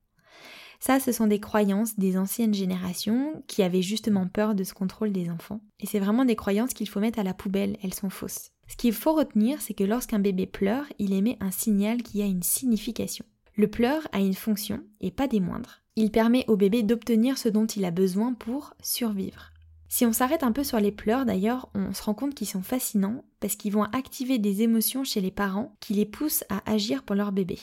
Ça, 0.80 1.00
ce 1.00 1.12
sont 1.12 1.26
des 1.26 1.40
croyances 1.40 1.98
des 1.98 2.18
anciennes 2.18 2.54
générations 2.54 3.42
qui 3.46 3.62
avaient 3.62 3.82
justement 3.82 4.26
peur 4.26 4.54
de 4.54 4.64
ce 4.64 4.74
contrôle 4.74 5.12
des 5.12 5.30
enfants. 5.30 5.60
Et 5.80 5.86
c'est 5.86 6.00
vraiment 6.00 6.24
des 6.24 6.36
croyances 6.36 6.74
qu'il 6.74 6.88
faut 6.88 7.00
mettre 7.00 7.18
à 7.18 7.22
la 7.22 7.34
poubelle, 7.34 7.78
elles 7.82 7.94
sont 7.94 8.10
fausses. 8.10 8.52
Ce 8.68 8.76
qu'il 8.76 8.92
faut 8.92 9.14
retenir, 9.14 9.60
c'est 9.60 9.74
que 9.74 9.84
lorsqu'un 9.84 10.18
bébé 10.18 10.46
pleure, 10.46 10.84
il 10.98 11.12
émet 11.12 11.38
un 11.40 11.50
signal 11.50 12.02
qui 12.02 12.20
a 12.20 12.26
une 12.26 12.42
signification. 12.42 13.24
Le 13.54 13.68
pleur 13.68 14.06
a 14.12 14.18
une 14.18 14.34
fonction, 14.34 14.82
et 15.00 15.10
pas 15.10 15.28
des 15.28 15.40
moindres. 15.40 15.82
Il 15.94 16.10
permet 16.10 16.44
au 16.46 16.56
bébé 16.56 16.82
d'obtenir 16.82 17.38
ce 17.38 17.48
dont 17.48 17.64
il 17.64 17.84
a 17.84 17.90
besoin 17.90 18.34
pour 18.34 18.74
survivre. 18.82 19.52
Si 19.88 20.04
on 20.04 20.12
s'arrête 20.12 20.42
un 20.42 20.52
peu 20.52 20.64
sur 20.64 20.80
les 20.80 20.92
pleurs 20.92 21.26
d'ailleurs, 21.26 21.68
on 21.74 21.92
se 21.92 22.02
rend 22.02 22.14
compte 22.14 22.34
qu'ils 22.34 22.48
sont 22.48 22.62
fascinants 22.62 23.24
parce 23.40 23.56
qu'ils 23.56 23.72
vont 23.72 23.84
activer 23.84 24.38
des 24.38 24.62
émotions 24.62 25.04
chez 25.04 25.20
les 25.20 25.30
parents 25.30 25.76
qui 25.80 25.94
les 25.94 26.06
poussent 26.06 26.44
à 26.48 26.70
agir 26.70 27.02
pour 27.02 27.16
leur 27.16 27.32
bébé. 27.32 27.58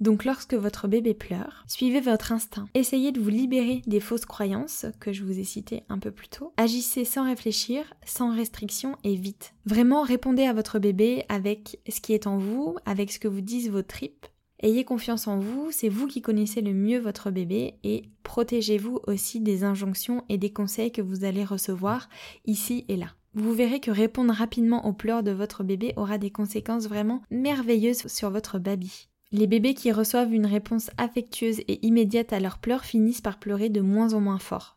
Donc 0.00 0.24
lorsque 0.24 0.54
votre 0.54 0.88
bébé 0.88 1.12
pleure, 1.12 1.64
suivez 1.68 2.00
votre 2.00 2.32
instinct. 2.32 2.68
Essayez 2.72 3.12
de 3.12 3.20
vous 3.20 3.28
libérer 3.28 3.82
des 3.86 4.00
fausses 4.00 4.24
croyances 4.24 4.86
que 4.98 5.12
je 5.12 5.22
vous 5.22 5.38
ai 5.38 5.44
citées 5.44 5.84
un 5.90 5.98
peu 5.98 6.10
plus 6.10 6.28
tôt. 6.28 6.54
Agissez 6.56 7.04
sans 7.04 7.26
réfléchir, 7.26 7.84
sans 8.06 8.34
restriction 8.34 8.96
et 9.04 9.14
vite. 9.14 9.52
Vraiment 9.66 10.02
répondez 10.02 10.44
à 10.44 10.54
votre 10.54 10.78
bébé 10.78 11.24
avec 11.28 11.80
ce 11.86 12.00
qui 12.00 12.14
est 12.14 12.26
en 12.26 12.38
vous, 12.38 12.76
avec 12.86 13.12
ce 13.12 13.18
que 13.18 13.28
vous 13.28 13.42
disent 13.42 13.68
vos 13.68 13.82
tripes 13.82 14.26
Ayez 14.62 14.84
confiance 14.84 15.26
en 15.26 15.38
vous, 15.38 15.70
c'est 15.70 15.88
vous 15.88 16.06
qui 16.06 16.20
connaissez 16.20 16.60
le 16.60 16.74
mieux 16.74 16.98
votre 16.98 17.30
bébé 17.30 17.74
et 17.82 18.10
protégez-vous 18.24 19.00
aussi 19.06 19.40
des 19.40 19.64
injonctions 19.64 20.22
et 20.28 20.36
des 20.36 20.52
conseils 20.52 20.92
que 20.92 21.00
vous 21.00 21.24
allez 21.24 21.44
recevoir 21.44 22.10
ici 22.44 22.84
et 22.88 22.96
là. 22.96 23.06
Vous 23.32 23.54
verrez 23.54 23.80
que 23.80 23.90
répondre 23.90 24.34
rapidement 24.34 24.86
aux 24.86 24.92
pleurs 24.92 25.22
de 25.22 25.30
votre 25.30 25.64
bébé 25.64 25.94
aura 25.96 26.18
des 26.18 26.30
conséquences 26.30 26.88
vraiment 26.88 27.22
merveilleuses 27.30 28.06
sur 28.06 28.30
votre 28.30 28.58
baby. 28.58 29.08
Les 29.32 29.46
bébés 29.46 29.74
qui 29.74 29.92
reçoivent 29.92 30.34
une 30.34 30.46
réponse 30.46 30.90
affectueuse 30.98 31.60
et 31.60 31.86
immédiate 31.86 32.32
à 32.32 32.40
leurs 32.40 32.58
pleurs 32.58 32.84
finissent 32.84 33.20
par 33.20 33.38
pleurer 33.38 33.68
de 33.68 33.80
moins 33.80 34.12
en 34.12 34.20
moins 34.20 34.40
fort. 34.40 34.76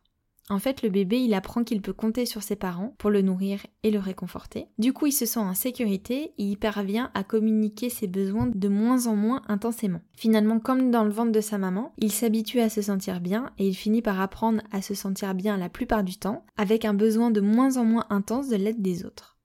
En 0.50 0.60
fait, 0.60 0.82
le 0.82 0.90
bébé, 0.90 1.22
il 1.22 1.34
apprend 1.34 1.64
qu'il 1.64 1.82
peut 1.82 1.94
compter 1.94 2.26
sur 2.26 2.44
ses 2.44 2.58
parents 2.58 2.94
pour 2.98 3.10
le 3.10 3.22
nourrir 3.22 3.66
et 3.84 3.92
le 3.92 4.00
réconforter. 4.00 4.68
Du 4.78 4.92
coup, 4.92 5.06
il 5.06 5.14
se 5.14 5.26
sent 5.26 5.40
en 5.40 5.54
sécurité 5.54 6.34
et 6.38 6.44
il 6.44 6.58
parvient 6.58 7.12
à 7.14 7.24
communiquer 7.24 7.90
ses 7.90 8.08
besoins 8.08 8.48
de 8.54 8.68
moins 8.68 9.08
en 9.08 9.16
moins 9.16 9.42
intensément. 9.48 10.02
Finalement, 10.12 10.60
comme 10.60 10.92
dans 10.92 11.06
le 11.06 11.12
ventre 11.12 11.32
de 11.32 11.40
sa 11.40 11.58
maman, 11.58 11.94
il 11.98 12.12
s'habitue 12.12 12.60
à 12.60 12.70
se 12.70 12.82
sentir 12.82 13.22
bien 13.22 13.52
et 13.58 13.68
il 13.68 13.74
finit 13.74 14.02
par 14.02 14.20
apprendre 14.20 14.62
à 14.72 14.82
se 14.82 14.94
sentir 14.94 15.34
bien 15.34 15.56
la 15.56 15.70
plupart 15.70 16.04
du 16.04 16.18
temps, 16.18 16.46
avec 16.58 16.84
un 16.84 16.94
besoin 16.94 17.32
de 17.32 17.40
moins 17.40 17.78
en 17.78 17.86
moins 17.86 18.06
intense 18.10 18.50
de 18.50 18.58
l'aide 18.58 18.82
des 18.82 19.06
autres. 19.06 19.38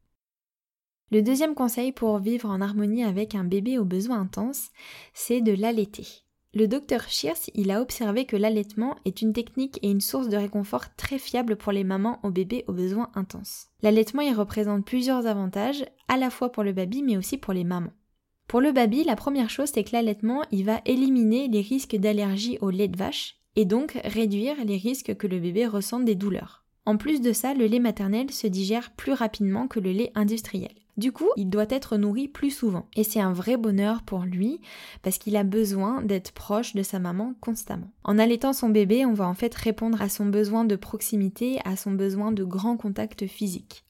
Le 1.13 1.23
deuxième 1.23 1.55
conseil 1.55 1.93
pour 1.93 2.19
vivre 2.19 2.51
en 2.51 2.61
harmonie 2.61 3.05
avec 3.05 3.37
un 3.37 3.45
bébé 3.45 3.79
aux 3.79 3.85
besoins 3.85 4.21
intenses, 4.21 4.71
c'est 5.15 5.41
de 5.41 5.53
l'allaiter. 5.53 6.28
Le 6.55 6.67
docteur 6.67 7.09
Shears, 7.09 7.51
il 7.55 7.71
a 7.71 7.83
observé 7.83 8.25
que 8.25 8.37
l'allaitement 8.37 8.97
est 9.05 9.21
une 9.21 9.35
technique 9.35 9.79
et 9.83 9.91
une 9.91 10.01
source 10.01 10.31
de 10.31 10.37
réconfort 10.37 10.95
très 10.97 11.19
fiable 11.19 11.57
pour 11.57 11.73
les 11.73 11.85
mamans 11.85 12.19
aux 12.23 12.31
bébés 12.31 12.65
aux 12.69 12.73
besoins 12.73 13.11
intenses. 13.15 13.67
L'allaitement, 13.83 14.23
il 14.23 14.35
représente 14.35 14.87
plusieurs 14.87 15.27
avantages, 15.27 15.85
à 16.09 16.17
la 16.17 16.31
fois 16.31 16.51
pour 16.51 16.65
le 16.65 16.73
baby 16.73 17.03
mais 17.03 17.19
aussi 17.19 17.37
pour 17.37 17.53
les 17.53 17.65
mamans. 17.65 17.93
Pour 18.47 18.63
le 18.63 18.73
baby, 18.73 19.05
la 19.05 19.15
première 19.15 19.51
chose, 19.51 19.71
c'est 19.75 19.85
que 19.85 19.93
l'allaitement, 19.93 20.43
il 20.51 20.65
va 20.65 20.81
éliminer 20.87 21.49
les 21.49 21.61
risques 21.61 21.97
d'allergie 21.97 22.57
au 22.63 22.71
lait 22.71 22.89
de 22.89 22.97
vache 22.97 23.37
et 23.55 23.67
donc 23.67 23.99
réduire 24.05 24.57
les 24.65 24.79
risques 24.79 25.17
que 25.17 25.27
le 25.27 25.41
bébé 25.41 25.67
ressente 25.67 26.07
des 26.07 26.15
douleurs. 26.15 26.65
En 26.87 26.97
plus 26.97 27.21
de 27.21 27.35
ça, 27.35 27.53
le 27.53 27.67
lait 27.67 27.79
maternel 27.79 28.31
se 28.31 28.47
digère 28.47 28.93
plus 28.93 29.13
rapidement 29.13 29.69
que 29.69 29.81
le 29.81 29.93
lait 29.93 30.13
industriel. 30.15 30.73
Du 30.99 31.13
coup, 31.13 31.31
il 31.37 31.49
doit 31.49 31.67
être 31.71 31.97
nourri 31.97 32.27
plus 32.27 32.51
souvent. 32.51 32.89
Et 32.97 33.05
c'est 33.05 33.21
un 33.21 33.33
vrai 33.33 33.57
bonheur 33.57 34.03
pour 34.03 34.25
lui 34.25 34.61
parce 35.03 35.19
qu'il 35.19 35.37
a 35.37 35.45
besoin 35.45 36.03
d'être 36.03 36.33
proche 36.33 36.75
de 36.75 36.83
sa 36.83 36.99
maman 36.99 37.35
constamment. 37.41 37.93
En 38.03 38.19
allaitant 38.19 38.53
son 38.53 38.69
bébé, 38.69 39.07
on 39.07 39.13
va 39.13 39.29
en 39.29 39.35
fait 39.35 39.55
répondre 39.55 40.03
à 40.03 40.09
son 40.09 40.27
besoin 40.27 40.65
de 40.65 40.75
proximité, 40.75 41.61
à 41.65 41.77
son 41.77 41.93
besoin 41.93 42.33
de 42.33 42.43
grand 42.43 42.77
contact 42.77 43.29
physique. 43.29 43.85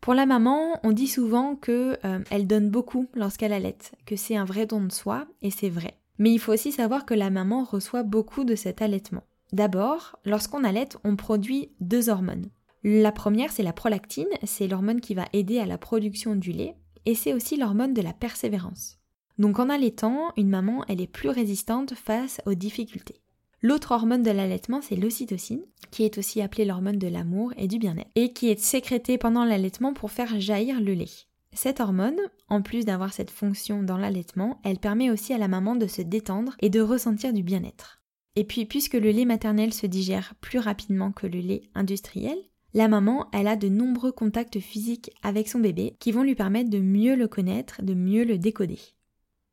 Pour 0.00 0.14
la 0.14 0.24
maman, 0.24 0.80
on 0.82 0.92
dit 0.92 1.08
souvent 1.08 1.56
que 1.56 1.98
euh, 2.06 2.20
elle 2.30 2.46
donne 2.46 2.70
beaucoup 2.70 3.06
lorsqu'elle 3.14 3.52
allaite, 3.52 3.92
que 4.06 4.16
c'est 4.16 4.36
un 4.36 4.46
vrai 4.46 4.64
don 4.64 4.80
de 4.80 4.92
soi, 4.92 5.26
et 5.42 5.50
c'est 5.50 5.68
vrai. 5.68 5.98
Mais 6.18 6.32
il 6.32 6.38
faut 6.38 6.54
aussi 6.54 6.72
savoir 6.72 7.04
que 7.04 7.14
la 7.14 7.28
maman 7.28 7.64
reçoit 7.64 8.02
beaucoup 8.02 8.44
de 8.44 8.54
cet 8.54 8.80
allaitement. 8.80 9.24
D'abord, 9.52 10.18
lorsqu'on 10.24 10.64
allaite, 10.64 10.96
on 11.04 11.16
produit 11.16 11.70
deux 11.80 12.08
hormones. 12.08 12.46
La 12.90 13.12
première, 13.12 13.52
c'est 13.52 13.62
la 13.62 13.74
prolactine, 13.74 14.30
c'est 14.44 14.66
l'hormone 14.66 15.02
qui 15.02 15.12
va 15.12 15.26
aider 15.34 15.58
à 15.58 15.66
la 15.66 15.76
production 15.76 16.34
du 16.34 16.52
lait, 16.52 16.74
et 17.04 17.14
c'est 17.14 17.34
aussi 17.34 17.58
l'hormone 17.58 17.92
de 17.92 18.00
la 18.00 18.14
persévérance. 18.14 18.96
Donc 19.36 19.58
en 19.58 19.68
allaitant, 19.68 20.32
une 20.38 20.48
maman, 20.48 20.86
elle 20.88 21.02
est 21.02 21.06
plus 21.06 21.28
résistante 21.28 21.92
face 21.92 22.40
aux 22.46 22.54
difficultés. 22.54 23.20
L'autre 23.60 23.92
hormone 23.92 24.22
de 24.22 24.30
l'allaitement, 24.30 24.80
c'est 24.80 24.96
l'ocytocine, 24.96 25.66
qui 25.90 26.04
est 26.04 26.16
aussi 26.16 26.40
appelée 26.40 26.64
l'hormone 26.64 26.98
de 26.98 27.08
l'amour 27.08 27.52
et 27.58 27.68
du 27.68 27.78
bien-être, 27.78 28.08
et 28.14 28.32
qui 28.32 28.48
est 28.48 28.58
sécrétée 28.58 29.18
pendant 29.18 29.44
l'allaitement 29.44 29.92
pour 29.92 30.10
faire 30.10 30.40
jaillir 30.40 30.80
le 30.80 30.94
lait. 30.94 31.26
Cette 31.52 31.80
hormone, 31.80 32.18
en 32.48 32.62
plus 32.62 32.86
d'avoir 32.86 33.12
cette 33.12 33.30
fonction 33.30 33.82
dans 33.82 33.98
l'allaitement, 33.98 34.62
elle 34.64 34.78
permet 34.78 35.10
aussi 35.10 35.34
à 35.34 35.38
la 35.38 35.48
maman 35.48 35.76
de 35.76 35.88
se 35.88 36.00
détendre 36.00 36.56
et 36.60 36.70
de 36.70 36.80
ressentir 36.80 37.34
du 37.34 37.42
bien-être. 37.42 38.00
Et 38.34 38.44
puis, 38.44 38.64
puisque 38.64 38.94
le 38.94 39.10
lait 39.10 39.26
maternel 39.26 39.74
se 39.74 39.84
digère 39.86 40.36
plus 40.40 40.58
rapidement 40.58 41.12
que 41.12 41.26
le 41.26 41.40
lait 41.40 41.64
industriel, 41.74 42.38
la 42.74 42.88
maman, 42.88 43.28
elle 43.32 43.48
a 43.48 43.56
de 43.56 43.68
nombreux 43.68 44.12
contacts 44.12 44.60
physiques 44.60 45.10
avec 45.22 45.48
son 45.48 45.58
bébé 45.58 45.96
qui 45.98 46.12
vont 46.12 46.22
lui 46.22 46.34
permettre 46.34 46.70
de 46.70 46.80
mieux 46.80 47.16
le 47.16 47.28
connaître, 47.28 47.82
de 47.82 47.94
mieux 47.94 48.24
le 48.24 48.36
décoder. 48.38 48.78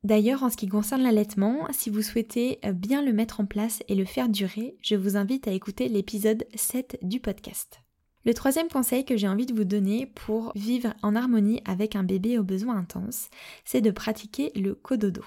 D'ailleurs, 0.03 0.43
en 0.43 0.49
ce 0.51 0.57
qui 0.57 0.67
concerne 0.67 1.01
l'allaitement, 1.01 1.67
si 1.71 1.89
vous 1.89 2.03
souhaitez 2.03 2.59
euh, 2.63 2.73
bien 2.73 3.01
le 3.01 3.11
mettre 3.11 3.39
en 3.39 3.45
place 3.45 3.81
et 3.87 3.95
le 3.95 4.05
faire 4.05 4.29
durer, 4.29 4.77
je 4.83 4.95
vous 4.95 5.17
invite 5.17 5.47
à 5.47 5.51
écouter 5.51 5.87
l'épisode 5.87 6.45
7 6.53 6.99
du 7.01 7.19
podcast. 7.19 7.79
Le 8.23 8.33
troisième 8.33 8.67
conseil 8.67 9.05
que 9.05 9.17
j'ai 9.17 9.27
envie 9.27 9.45
de 9.45 9.55
vous 9.55 9.63
donner 9.63 10.05
pour 10.05 10.51
vivre 10.55 10.93
en 11.01 11.15
harmonie 11.15 11.61
avec 11.65 11.95
un 11.95 12.03
bébé 12.03 12.37
aux 12.37 12.43
besoins 12.43 12.77
intenses, 12.77 13.29
c'est 13.63 13.81
de 13.81 13.91
pratiquer 13.91 14.51
le 14.55 14.75
cododo. 14.75 15.23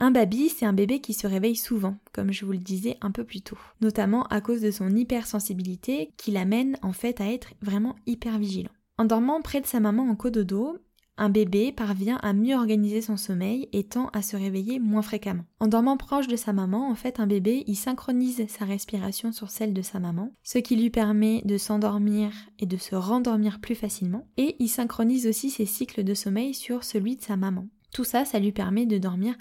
Un 0.00 0.12
baby, 0.12 0.48
c'est 0.48 0.64
un 0.64 0.72
bébé 0.72 1.00
qui 1.00 1.12
se 1.12 1.26
réveille 1.26 1.56
souvent, 1.56 1.96
comme 2.12 2.32
je 2.32 2.44
vous 2.44 2.52
le 2.52 2.58
disais 2.58 2.96
un 3.00 3.10
peu 3.10 3.24
plus 3.24 3.42
tôt, 3.42 3.58
notamment 3.80 4.22
à 4.24 4.40
cause 4.40 4.60
de 4.60 4.70
son 4.70 4.94
hypersensibilité 4.94 6.12
qui 6.16 6.30
l'amène 6.30 6.76
en 6.82 6.92
fait 6.92 7.20
à 7.20 7.26
être 7.32 7.54
vraiment 7.62 7.96
hyper 8.06 8.38
vigilant. 8.38 8.70
En 8.96 9.04
dormant 9.04 9.42
près 9.42 9.60
de 9.60 9.66
sa 9.66 9.80
maman 9.80 10.04
en 10.04 10.14
cododo, 10.14 10.78
un 11.20 11.30
bébé 11.30 11.72
parvient 11.72 12.18
à 12.22 12.32
mieux 12.32 12.54
organiser 12.54 13.00
son 13.02 13.16
sommeil 13.16 13.68
et 13.72 13.82
tend 13.82 14.06
à 14.12 14.22
se 14.22 14.36
réveiller 14.36 14.78
moins 14.78 15.02
fréquemment. 15.02 15.44
En 15.58 15.66
dormant 15.66 15.96
proche 15.96 16.28
de 16.28 16.36
sa 16.36 16.52
maman, 16.52 16.88
en 16.88 16.94
fait, 16.94 17.18
un 17.18 17.26
bébé, 17.26 17.64
il 17.66 17.74
synchronise 17.74 18.46
sa 18.46 18.64
respiration 18.64 19.32
sur 19.32 19.50
celle 19.50 19.74
de 19.74 19.82
sa 19.82 19.98
maman, 19.98 20.32
ce 20.44 20.58
qui 20.58 20.76
lui 20.76 20.90
permet 20.90 21.42
de 21.44 21.58
s'endormir 21.58 22.30
et 22.60 22.66
de 22.66 22.76
se 22.76 22.94
rendormir 22.94 23.60
plus 23.60 23.74
facilement, 23.74 24.28
et 24.36 24.54
il 24.60 24.68
synchronise 24.68 25.26
aussi 25.26 25.50
ses 25.50 25.66
cycles 25.66 26.04
de 26.04 26.14
sommeil 26.14 26.54
sur 26.54 26.84
celui 26.84 27.16
de 27.16 27.22
sa 27.22 27.36
maman. 27.36 27.66
Tout 27.92 28.04
ça, 28.04 28.24
ça 28.24 28.38
lui 28.38 28.52
permet 28.52 28.86
de 28.86 28.98
dormir 28.98 29.34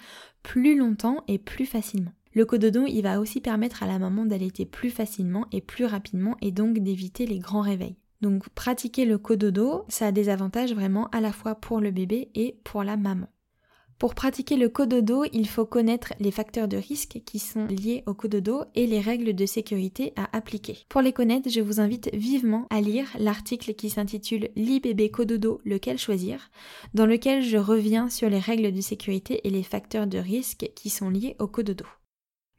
plus 0.44 0.78
longtemps 0.78 1.24
et 1.28 1.38
plus 1.38 1.66
facilement. 1.66 2.14
Le 2.34 2.46
cododo, 2.46 2.86
il 2.86 3.02
va 3.02 3.20
aussi 3.20 3.42
permettre 3.42 3.84
à 3.84 3.88
la 3.88 4.00
maman 4.00 4.26
d'allaiter 4.26 4.66
plus 4.66 4.92
facilement 4.92 5.48
et 5.52 5.62
plus 5.62 5.86
rapidement 5.86 6.38
et 6.42 6.52
donc 6.52 6.80
d'éviter 6.80 7.26
les 7.26 7.40
grands 7.40 7.62
réveils. 7.62 7.98
Donc 8.22 8.50
pratiquer 8.50 9.06
le 9.06 9.18
cododo, 9.18 9.86
ça 9.90 10.08
a 10.08 10.12
des 10.12 10.30
avantages 10.30 10.74
vraiment 10.74 11.08
à 11.10 11.22
la 11.22 11.32
fois 11.32 11.56
pour 11.56 11.80
le 11.80 11.92
bébé 11.92 12.30
et 12.36 12.60
pour 12.64 12.84
la 12.84 12.98
maman. 12.98 13.28
Pour 14.00 14.14
pratiquer 14.14 14.58
le 14.58 14.70
cododo, 14.70 15.24
il 15.34 15.48
faut 15.48 15.66
connaître 15.66 16.14
les 16.20 16.30
facteurs 16.30 16.68
de 16.68 16.78
risque 16.78 17.20
qui 17.26 17.40
sont 17.40 17.66
liés 17.66 18.04
au 18.06 18.14
cododo 18.14 18.64
et 18.76 18.86
les 18.86 19.00
règles 19.00 19.34
de 19.34 19.46
sécurité 19.48 20.14
à 20.16 20.38
appliquer. 20.38 20.78
Pour 20.88 21.02
les 21.02 21.14
connaître, 21.14 21.50
je 21.50 21.62
vous 21.62 21.80
invite 21.80 22.14
vivement 22.14 22.68
à 22.70 22.80
lire 22.80 23.08
l'article 23.18 23.74
qui 23.74 23.90
s'intitule 23.90 24.50
L'IBB 24.56 25.10
cododo, 25.10 25.62
lequel 25.66 25.98
choisir, 25.98 26.52
dans 26.94 27.08
lequel 27.08 27.42
je 27.42 27.58
reviens 27.58 28.08
sur 28.08 28.30
les 28.30 28.38
règles 28.38 28.72
de 28.72 28.82
sécurité 28.82 29.42
et 29.48 29.50
les 29.50 29.64
facteurs 29.64 30.06
de 30.06 30.20
risque 30.20 30.70
qui 30.76 30.92
sont 30.92 31.10
liés 31.10 31.36
au 31.40 31.48
cododo. 31.48 31.86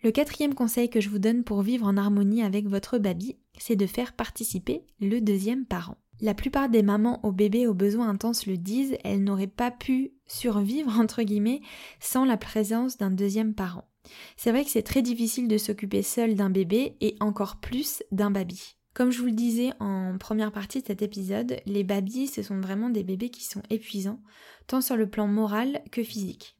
Le 0.03 0.11
quatrième 0.11 0.55
conseil 0.55 0.91
que 0.91 1.01
je 1.01 1.09
vous 1.09 1.21
donne 1.21 1.45
pour 1.45 1.63
vivre 1.63 1.87
en 1.87 1.97
harmonie 1.97 2.43
avec 2.43 2.67
votre 2.67 2.99
baby, 2.99 3.37
c'est 3.59 3.77
de 3.77 3.87
faire 3.87 4.13
participer 4.13 4.83
le 5.01 5.21
deuxième 5.21 5.67
parent. 5.67 5.99
La 6.21 6.35
plupart 6.35 6.69
des 6.69 6.83
mamans 6.83 7.21
aux 7.25 7.31
bébés 7.31 7.69
aux 7.69 7.75
besoins 7.75 8.09
intenses 8.09 8.47
le 8.47 8.57
disent, 8.57 8.97
elles 9.05 9.23
n'auraient 9.23 9.47
pas 9.47 9.71
pu 9.71 10.13
survivre, 10.27 10.91
entre 10.99 11.23
guillemets, 11.23 11.61
sans 12.01 12.25
la 12.25 12.37
présence 12.37 12.99
d'un 12.99 13.11
deuxième 13.11 13.55
parent. 13.55 13.89
C'est 14.37 14.51
vrai 14.51 14.65
que 14.65 14.71
c'est 14.71 14.83
très 14.83 15.03
difficile 15.03 15.49
de 15.49 15.59
s'occuper 15.59 16.03
seul 16.03 16.35
d'un 16.35 16.51
bébé 16.51 16.97
et 17.01 17.17
encore 17.21 17.57
plus 17.57 18.03
d'un 18.11 18.31
baby. 18.31 18.77
Comme 18.95 19.13
je 19.13 19.21
vous 19.21 19.27
le 19.27 19.33
disais 19.33 19.71
en 19.79 20.17
première 20.19 20.51
partie 20.51 20.81
de 20.81 20.87
cet 20.87 21.03
épisode, 21.03 21.61
les 21.67 21.85
babies, 21.85 22.27
ce 22.27 22.43
sont 22.43 22.59
vraiment 22.61 22.91
des 22.91 23.05
bébés 23.05 23.29
qui 23.29 23.45
sont 23.45 23.63
épuisants, 23.71 24.21
tant 24.67 24.81
sur 24.81 24.97
le 24.97 25.09
plan 25.09 25.29
moral 25.29 25.83
que 25.93 26.03
physique. 26.03 26.58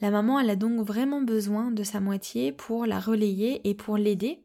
La 0.00 0.10
maman, 0.10 0.38
elle 0.38 0.50
a 0.50 0.56
donc 0.56 0.86
vraiment 0.86 1.22
besoin 1.22 1.70
de 1.70 1.82
sa 1.82 2.00
moitié 2.00 2.52
pour 2.52 2.86
la 2.86 3.00
relayer 3.00 3.68
et 3.68 3.74
pour 3.74 3.96
l'aider, 3.96 4.40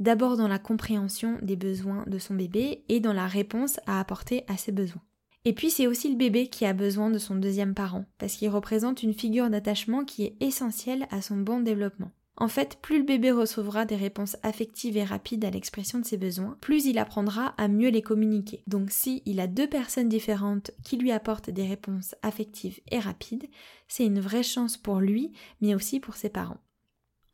d'abord 0.00 0.36
dans 0.36 0.48
la 0.48 0.58
compréhension 0.58 1.38
des 1.42 1.56
besoins 1.56 2.04
de 2.06 2.18
son 2.18 2.34
bébé 2.34 2.84
et 2.88 3.00
dans 3.00 3.12
la 3.12 3.26
réponse 3.26 3.80
à 3.86 4.00
apporter 4.00 4.44
à 4.48 4.56
ses 4.56 4.72
besoins. 4.72 5.02
Et 5.44 5.52
puis 5.54 5.70
c'est 5.70 5.86
aussi 5.86 6.10
le 6.10 6.16
bébé 6.16 6.48
qui 6.48 6.66
a 6.66 6.72
besoin 6.72 7.10
de 7.10 7.18
son 7.18 7.36
deuxième 7.36 7.74
parent, 7.74 8.04
parce 8.18 8.34
qu'il 8.34 8.50
représente 8.50 9.02
une 9.02 9.14
figure 9.14 9.48
d'attachement 9.48 10.04
qui 10.04 10.24
est 10.24 10.36
essentielle 10.40 11.06
à 11.10 11.22
son 11.22 11.36
bon 11.36 11.60
développement. 11.60 12.10
En 12.40 12.46
fait, 12.46 12.78
plus 12.80 12.98
le 12.98 13.04
bébé 13.04 13.32
recevra 13.32 13.84
des 13.84 13.96
réponses 13.96 14.36
affectives 14.44 14.96
et 14.96 15.02
rapides 15.02 15.44
à 15.44 15.50
l'expression 15.50 15.98
de 15.98 16.04
ses 16.04 16.16
besoins, 16.16 16.56
plus 16.60 16.86
il 16.86 16.98
apprendra 16.98 17.46
à 17.56 17.66
mieux 17.66 17.88
les 17.88 18.00
communiquer. 18.00 18.62
Donc 18.68 18.92
si 18.92 19.22
il 19.26 19.40
a 19.40 19.48
deux 19.48 19.66
personnes 19.66 20.08
différentes 20.08 20.70
qui 20.84 20.96
lui 20.96 21.10
apportent 21.10 21.50
des 21.50 21.66
réponses 21.66 22.14
affectives 22.22 22.78
et 22.92 23.00
rapides, 23.00 23.48
c'est 23.88 24.06
une 24.06 24.20
vraie 24.20 24.44
chance 24.44 24.76
pour 24.76 25.00
lui, 25.00 25.32
mais 25.60 25.74
aussi 25.74 25.98
pour 25.98 26.14
ses 26.14 26.28
parents. 26.28 26.60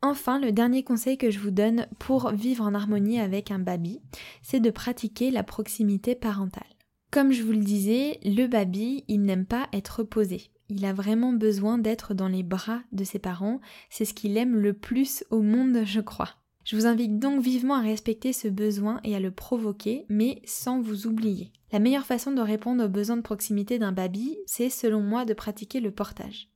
Enfin, 0.01 0.39
le 0.39 0.51
dernier 0.51 0.83
conseil 0.83 1.19
que 1.19 1.29
je 1.29 1.39
vous 1.39 1.51
donne 1.51 1.87
pour 1.99 2.31
vivre 2.31 2.63
en 2.63 2.73
harmonie 2.73 3.19
avec 3.19 3.51
un 3.51 3.59
baby, 3.59 4.01
c'est 4.41 4.59
de 4.59 4.71
pratiquer 4.71 5.29
la 5.29 5.43
proximité 5.43 6.15
parentale. 6.15 6.63
Comme 7.11 7.31
je 7.31 7.43
vous 7.43 7.51
le 7.51 7.59
disais, 7.59 8.19
le 8.23 8.47
baby, 8.47 9.05
il 9.07 9.21
n'aime 9.21 9.45
pas 9.45 9.69
être 9.71 10.01
posé. 10.01 10.49
Il 10.69 10.85
a 10.85 10.93
vraiment 10.93 11.33
besoin 11.33 11.77
d'être 11.77 12.13
dans 12.13 12.27
les 12.27 12.43
bras 12.43 12.81
de 12.91 13.03
ses 13.03 13.19
parents, 13.19 13.61
c'est 13.89 14.05
ce 14.05 14.13
qu'il 14.13 14.37
aime 14.37 14.55
le 14.55 14.73
plus 14.73 15.23
au 15.29 15.41
monde, 15.41 15.83
je 15.85 16.01
crois. 16.01 16.29
Je 16.63 16.75
vous 16.75 16.87
invite 16.87 17.19
donc 17.19 17.41
vivement 17.41 17.75
à 17.75 17.81
respecter 17.81 18.33
ce 18.33 18.47
besoin 18.47 18.99
et 19.03 19.15
à 19.15 19.19
le 19.19 19.29
provoquer, 19.29 20.05
mais 20.09 20.41
sans 20.45 20.81
vous 20.81 21.05
oublier. 21.05 21.51
La 21.71 21.77
meilleure 21.77 22.07
façon 22.07 22.31
de 22.31 22.41
répondre 22.41 22.83
aux 22.83 22.89
besoins 22.89 23.17
de 23.17 23.21
proximité 23.21 23.77
d'un 23.77 23.91
baby, 23.91 24.35
c'est 24.47 24.71
selon 24.71 25.01
moi 25.01 25.25
de 25.25 25.35
pratiquer 25.35 25.79
le 25.79 25.91
portage. 25.91 26.49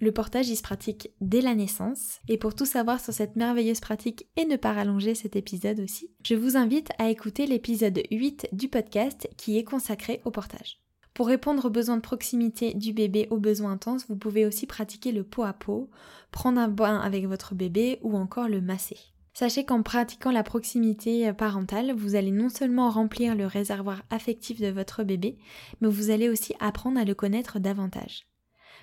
Le 0.00 0.12
portage, 0.12 0.48
il 0.48 0.56
se 0.56 0.62
pratique 0.62 1.10
dès 1.20 1.42
la 1.42 1.54
naissance. 1.54 2.20
Et 2.28 2.38
pour 2.38 2.54
tout 2.54 2.64
savoir 2.64 3.00
sur 3.00 3.12
cette 3.12 3.36
merveilleuse 3.36 3.80
pratique 3.80 4.26
et 4.36 4.46
ne 4.46 4.56
pas 4.56 4.72
rallonger 4.72 5.14
cet 5.14 5.36
épisode 5.36 5.80
aussi, 5.80 6.10
je 6.24 6.34
vous 6.34 6.56
invite 6.56 6.88
à 6.98 7.10
écouter 7.10 7.46
l'épisode 7.46 8.02
8 8.10 8.48
du 8.52 8.68
podcast 8.68 9.28
qui 9.36 9.58
est 9.58 9.64
consacré 9.64 10.22
au 10.24 10.30
portage. 10.30 10.80
Pour 11.14 11.26
répondre 11.26 11.66
aux 11.66 11.70
besoins 11.70 11.96
de 11.96 12.02
proximité 12.02 12.74
du 12.74 12.92
bébé 12.92 13.26
aux 13.30 13.38
besoins 13.38 13.72
intenses, 13.72 14.06
vous 14.08 14.16
pouvez 14.16 14.46
aussi 14.46 14.66
pratiquer 14.66 15.12
le 15.12 15.24
pot 15.24 15.42
à 15.42 15.52
pot, 15.52 15.90
prendre 16.30 16.60
un 16.60 16.68
bain 16.68 16.98
avec 16.98 17.26
votre 17.26 17.54
bébé 17.54 17.98
ou 18.02 18.16
encore 18.16 18.48
le 18.48 18.60
masser. 18.60 18.96
Sachez 19.32 19.64
qu'en 19.64 19.82
pratiquant 19.82 20.30
la 20.30 20.42
proximité 20.42 21.32
parentale, 21.32 21.92
vous 21.92 22.14
allez 22.14 22.30
non 22.30 22.48
seulement 22.48 22.90
remplir 22.90 23.34
le 23.34 23.46
réservoir 23.46 24.02
affectif 24.10 24.60
de 24.60 24.68
votre 24.68 25.02
bébé, 25.02 25.38
mais 25.80 25.88
vous 25.88 26.10
allez 26.10 26.28
aussi 26.28 26.54
apprendre 26.60 27.00
à 27.00 27.04
le 27.04 27.14
connaître 27.14 27.58
davantage. 27.58 28.26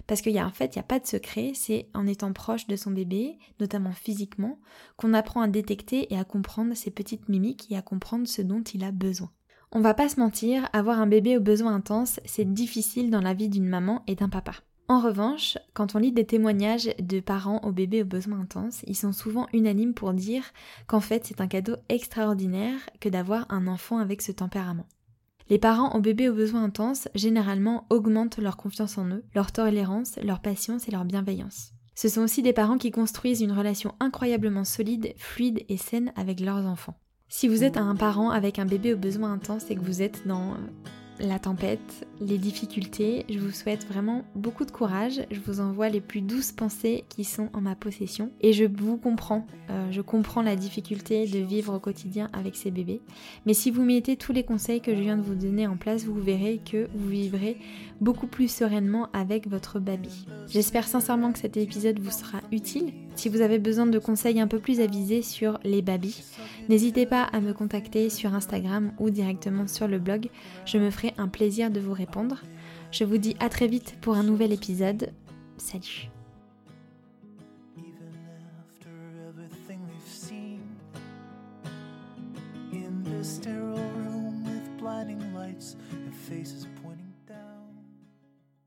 Parce 0.05 0.21
qu'il 0.21 0.33
y 0.33 0.39
a 0.39 0.45
en 0.45 0.51
fait, 0.51 0.75
il 0.75 0.79
n'y 0.79 0.83
a 0.83 0.87
pas 0.87 0.99
de 0.99 1.07
secret, 1.07 1.51
c'est 1.53 1.89
en 1.93 2.07
étant 2.07 2.31
proche 2.33 2.67
de 2.67 2.75
son 2.75 2.91
bébé, 2.91 3.37
notamment 3.59 3.91
physiquement, 3.91 4.59
qu'on 4.95 5.13
apprend 5.13 5.41
à 5.41 5.47
détecter 5.47 6.13
et 6.13 6.17
à 6.17 6.23
comprendre 6.23 6.75
ses 6.75 6.91
petites 6.91 7.29
mimiques 7.29 7.71
et 7.71 7.77
à 7.77 7.81
comprendre 7.81 8.27
ce 8.27 8.41
dont 8.41 8.61
il 8.61 8.83
a 8.83 8.91
besoin. 8.91 9.31
On 9.73 9.81
va 9.81 9.93
pas 9.93 10.07
se 10.07 10.19
mentir, 10.19 10.69
avoir 10.71 11.01
un 11.01 11.07
bébé 11.07 11.35
aux 11.37 11.41
besoins 11.41 11.75
intenses, 11.75 12.21
c'est 12.23 12.53
difficile 12.53 13.11
dans 13.11 13.19
la 13.19 13.33
vie 13.33 13.49
d'une 13.49 13.67
maman 13.67 14.01
et 14.07 14.15
d'un 14.15 14.29
papa. 14.29 14.53
En 14.87 15.01
revanche, 15.01 15.57
quand 15.73 15.95
on 15.95 15.99
lit 15.99 16.13
des 16.13 16.25
témoignages 16.25 16.89
de 16.99 17.19
parents 17.19 17.59
aux 17.63 17.73
bébés 17.73 18.03
aux 18.03 18.05
besoins 18.05 18.39
intenses, 18.39 18.83
ils 18.87 18.95
sont 18.95 19.11
souvent 19.11 19.47
unanimes 19.51 19.93
pour 19.93 20.13
dire 20.13 20.43
qu'en 20.87 21.01
fait 21.01 21.25
c'est 21.25 21.41
un 21.41 21.47
cadeau 21.47 21.75
extraordinaire 21.89 22.79
que 23.01 23.09
d'avoir 23.09 23.45
un 23.51 23.67
enfant 23.67 23.97
avec 23.97 24.21
ce 24.21 24.31
tempérament. 24.31 24.87
Les 25.49 25.59
parents 25.59 25.93
aux 25.93 26.01
bébés 26.01 26.29
aux 26.29 26.33
besoins 26.33 26.63
intenses 26.63 27.09
généralement 27.15 27.85
augmentent 27.89 28.37
leur 28.37 28.55
confiance 28.55 28.97
en 28.97 29.07
eux, 29.07 29.25
leur 29.35 29.51
tolérance, 29.51 30.17
leur 30.23 30.41
patience 30.41 30.87
et 30.87 30.91
leur 30.91 31.03
bienveillance. 31.03 31.73
Ce 31.93 32.07
sont 32.07 32.21
aussi 32.21 32.41
des 32.41 32.53
parents 32.53 32.77
qui 32.77 32.91
construisent 32.91 33.41
une 33.41 33.51
relation 33.51 33.95
incroyablement 33.99 34.63
solide, 34.63 35.13
fluide 35.17 35.65
et 35.67 35.77
saine 35.77 36.13
avec 36.15 36.39
leurs 36.39 36.65
enfants. 36.65 36.97
Si 37.29 37.49
vous 37.49 37.63
êtes 37.63 37.75
un 37.75 37.95
parent 37.95 38.29
avec 38.29 38.57
un 38.57 38.65
bébé 38.65 38.93
aux 38.93 38.97
besoins 38.97 39.33
intenses 39.33 39.69
et 39.69 39.75
que 39.75 39.81
vous 39.81 40.01
êtes 40.01 40.25
dans 40.25 40.55
la 41.19 41.39
tempête, 41.39 42.07
les 42.21 42.37
difficultés. 42.37 43.25
Je 43.29 43.39
vous 43.39 43.51
souhaite 43.51 43.87
vraiment 43.87 44.23
beaucoup 44.35 44.65
de 44.65 44.71
courage. 44.71 45.21
Je 45.31 45.39
vous 45.39 45.59
envoie 45.59 45.89
les 45.89 46.01
plus 46.01 46.21
douces 46.21 46.51
pensées 46.51 47.05
qui 47.09 47.23
sont 47.23 47.49
en 47.53 47.61
ma 47.61 47.75
possession. 47.75 48.31
Et 48.41 48.53
je 48.53 48.65
vous 48.65 48.97
comprends. 48.97 49.45
Euh, 49.69 49.91
je 49.91 50.01
comprends 50.01 50.41
la 50.41 50.55
difficulté 50.55 51.25
de 51.25 51.39
vivre 51.39 51.75
au 51.75 51.79
quotidien 51.79 52.29
avec 52.33 52.55
ces 52.55 52.71
bébés. 52.71 53.01
Mais 53.45 53.53
si 53.53 53.71
vous 53.71 53.83
mettez 53.83 54.15
tous 54.15 54.33
les 54.33 54.43
conseils 54.43 54.81
que 54.81 54.95
je 54.95 55.01
viens 55.01 55.17
de 55.17 55.23
vous 55.23 55.35
donner 55.35 55.67
en 55.67 55.77
place, 55.77 56.05
vous 56.05 56.21
verrez 56.21 56.59
que 56.63 56.87
vous 56.93 57.09
vivrez 57.09 57.57
beaucoup 58.01 58.27
plus 58.27 58.49
sereinement 58.49 59.09
avec 59.13 59.47
votre 59.47 59.79
baby. 59.79 60.25
J'espère 60.47 60.87
sincèrement 60.87 61.31
que 61.31 61.39
cet 61.39 61.57
épisode 61.57 61.99
vous 61.99 62.11
sera 62.11 62.39
utile. 62.51 62.93
Si 63.15 63.29
vous 63.29 63.41
avez 63.41 63.59
besoin 63.59 63.85
de 63.85 63.99
conseils 63.99 64.39
un 64.39 64.47
peu 64.47 64.59
plus 64.59 64.79
avisés 64.79 65.21
sur 65.21 65.59
les 65.63 65.81
babies, 65.81 66.23
n'hésitez 66.69 67.05
pas 67.05 67.23
à 67.23 67.41
me 67.41 67.53
contacter 67.53 68.09
sur 68.09 68.33
Instagram 68.33 68.91
ou 68.99 69.09
directement 69.09 69.67
sur 69.67 69.87
le 69.87 69.99
blog. 69.99 70.29
Je 70.65 70.77
me 70.77 70.91
ferai 70.91 71.13
un 71.17 71.27
plaisir 71.27 71.71
de 71.71 71.79
vous 71.79 71.93
répondre. 71.93 72.41
Je 72.91 73.03
vous 73.03 73.17
dis 73.17 73.35
à 73.39 73.49
très 73.49 73.67
vite 73.67 73.95
pour 74.01 74.15
un 74.15 74.23
nouvel 74.23 74.53
épisode. 74.53 75.11
Salut 75.57 76.09